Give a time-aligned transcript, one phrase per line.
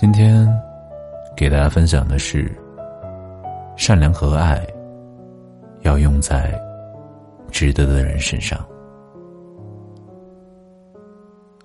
[0.00, 0.46] 今天
[1.36, 2.48] 给大家分享的是，
[3.74, 4.64] 善良和爱
[5.80, 6.56] 要用在
[7.50, 8.64] 值得的人身上。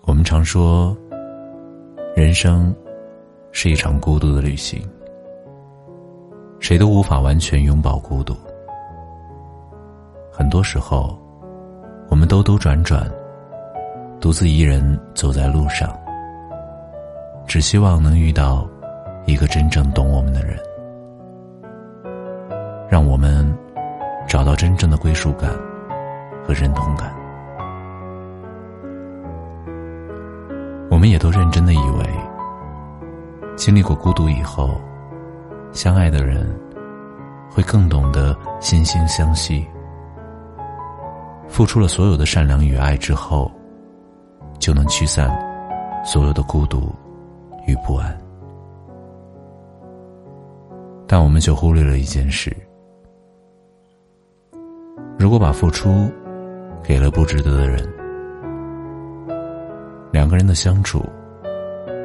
[0.02, 0.98] 我们常说，
[2.16, 2.76] 人生
[3.52, 4.82] 是一场孤独的旅行，
[6.60, 8.36] 谁都无法完全拥抱孤独。
[10.32, 11.16] 很多时候，
[12.10, 13.08] 我们兜兜转转，
[14.20, 15.96] 独自一人走在路上。
[17.46, 18.68] 只希望能遇到
[19.26, 20.58] 一个真正懂我们的人，
[22.90, 23.46] 让我们
[24.28, 25.52] 找到真正的归属感
[26.46, 27.14] 和认同感。
[30.90, 32.10] 我们也都认真的以为，
[33.56, 34.70] 经历过孤独以后，
[35.72, 36.48] 相爱的人
[37.52, 39.66] 会更懂得惺惺相惜。
[41.48, 43.52] 付出了所有的善良与爱之后，
[44.60, 45.30] 就能驱散
[46.04, 46.92] 所有的孤独。
[47.66, 48.18] 与不安，
[51.08, 52.56] 但我们却忽略了一件事：
[55.18, 56.12] 如果把付出
[56.84, 57.88] 给了不值得的人，
[60.12, 61.02] 两个人的相处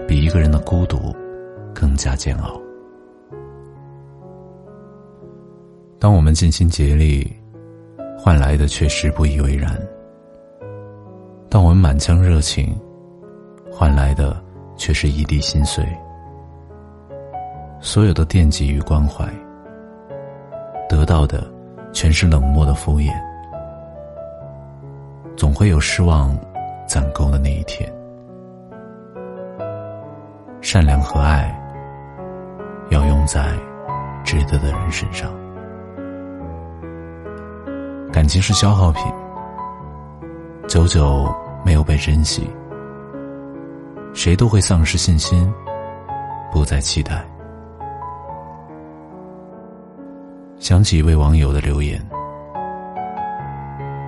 [0.06, 1.14] 比一个人的孤独
[1.74, 2.60] 更加煎熬。
[5.98, 7.30] 当我们尽心竭力
[8.16, 9.72] 换来的却是不以为然；
[11.50, 12.78] 当我们满腔热情
[13.72, 14.41] 换来的，
[14.78, 15.84] 却是一地心碎，
[17.81, 19.28] 所有的惦记与关怀，
[20.89, 21.44] 得到的
[21.93, 23.12] 全是冷漠的敷衍。
[25.37, 26.34] 总会有失望
[26.87, 27.93] 攒够的那一天。
[30.61, 31.55] 善良和爱
[32.91, 33.53] 要用在
[34.25, 35.31] 值得的人身上。
[38.12, 39.03] 感情是消耗品，
[40.66, 41.33] 久久
[41.65, 42.49] 没有被珍惜。
[44.18, 45.48] 谁都会丧失信心，
[46.50, 47.24] 不再期待。
[50.58, 52.04] 想起一位网友的留言：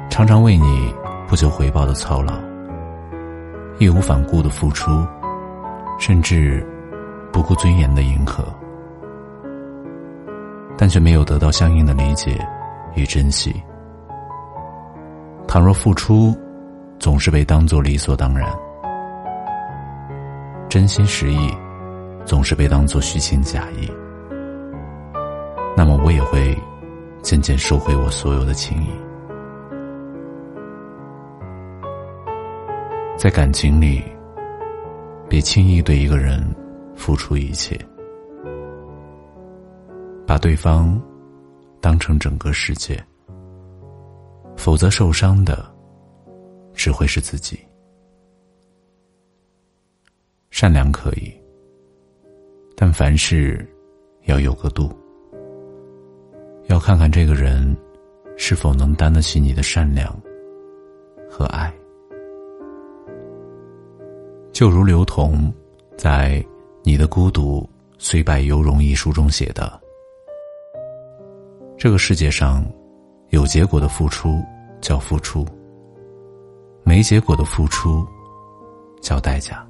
[0.08, 0.92] 常常为你
[1.28, 2.34] 不求回报的操劳，
[3.78, 4.90] 义无反顾的付出，
[6.00, 6.66] 甚至
[7.32, 8.44] 不顾尊严的迎合，
[10.76, 12.36] 但却没有得到相应的理解
[12.96, 13.54] 与珍惜。
[15.46, 16.36] 倘若付出
[16.98, 18.52] 总是被当作理所当然。
[20.70, 21.52] 真心实意，
[22.24, 23.90] 总是被当作虚情假意。
[25.76, 26.56] 那么我也会
[27.22, 28.90] 渐渐收回我所有的情谊。
[33.16, 34.00] 在感情里，
[35.28, 36.40] 别轻易对一个人
[36.94, 37.76] 付出一切，
[40.24, 41.02] 把对方
[41.80, 42.96] 当成整个世界，
[44.56, 45.68] 否则受伤的
[46.74, 47.58] 只会是自己。
[50.60, 51.32] 善良可以，
[52.76, 53.66] 但凡事
[54.26, 54.92] 要有个度。
[56.66, 57.74] 要看看这个人
[58.36, 60.14] 是否能担得起你的善良
[61.30, 61.72] 和爱。
[64.52, 65.50] 就如刘同
[65.96, 66.32] 在
[66.82, 67.66] 《你的孤独
[67.96, 69.80] 虽败犹荣》一书中写的
[71.78, 72.62] ：“这个世界上，
[73.30, 74.38] 有结果的付出
[74.82, 75.42] 叫付出，
[76.84, 78.06] 没结果的付出
[79.00, 79.66] 叫代价。”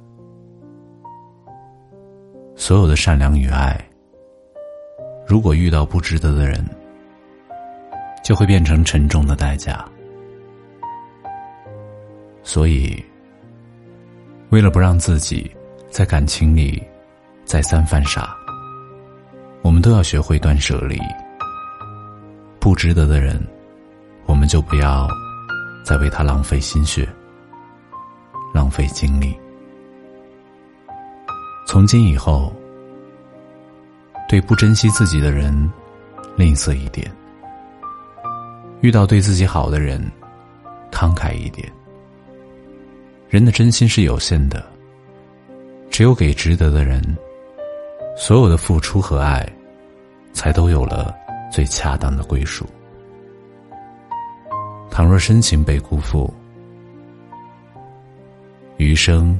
[2.61, 3.75] 所有的善良与爱，
[5.25, 6.63] 如果遇到不值得的人，
[8.23, 9.83] 就会变成沉重的代价。
[12.43, 13.03] 所以，
[14.51, 15.49] 为了不让自己
[15.89, 16.79] 在感情里
[17.45, 18.37] 再三犯傻，
[19.63, 21.01] 我们都要学会断舍离。
[22.59, 23.43] 不值得的人，
[24.27, 25.09] 我们就不要
[25.83, 27.09] 再为他浪费心血、
[28.53, 29.35] 浪费精力。
[31.71, 32.51] 从今以后，
[34.27, 35.53] 对不珍惜自己的人
[36.35, 37.09] 吝啬一点；
[38.81, 40.11] 遇到对自己好的人，
[40.91, 41.71] 慷慨一点。
[43.29, 44.61] 人的真心是有限的，
[45.89, 47.01] 只有给值得的人，
[48.17, 49.47] 所有的付出和爱，
[50.33, 51.15] 才都有了
[51.49, 52.65] 最恰当的归属。
[54.89, 56.33] 倘若深情被辜负，
[58.75, 59.39] 余生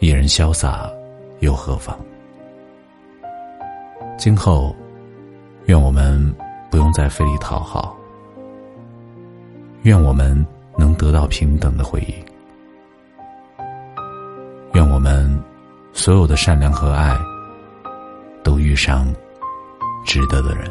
[0.00, 0.90] 一人潇洒
[1.40, 1.98] 又何妨？
[4.18, 4.74] 今后，
[5.66, 6.34] 愿我们
[6.70, 7.96] 不用再费力讨好，
[9.82, 10.46] 愿我们
[10.78, 12.14] 能得到平等的回应，
[14.72, 15.42] 愿我们
[15.92, 17.16] 所有的善良和爱
[18.42, 19.06] 都遇上
[20.04, 20.70] 值得的人。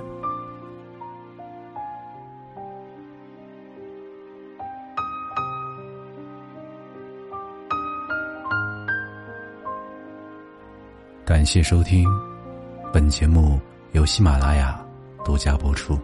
[11.25, 12.07] 感谢收听，
[12.93, 13.59] 本节目
[13.93, 14.79] 由喜马拉雅
[15.25, 15.99] 独家播出。